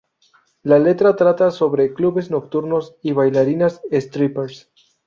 La 0.63 0.79
letra 0.79 1.15
trata 1.15 1.51
sobre 1.51 1.93
clubes 1.93 2.31
nocturnos 2.31 2.95
y 3.03 3.11
bailarinas 3.11 3.83
"strippers". 3.91 4.71